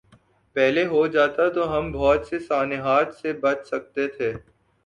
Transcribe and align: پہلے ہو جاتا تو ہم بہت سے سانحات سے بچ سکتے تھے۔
پہلے 0.55 0.85
ہو 0.85 1.05
جاتا 1.07 1.47
تو 1.49 1.67
ہم 1.73 1.91
بہت 1.91 2.27
سے 2.27 2.39
سانحات 2.39 3.13
سے 3.15 3.33
بچ 3.43 3.67
سکتے 3.67 4.07
تھے۔ 4.07 4.33